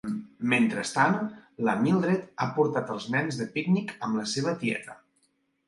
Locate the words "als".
2.97-3.07